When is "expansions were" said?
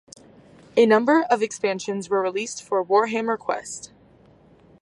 1.43-2.23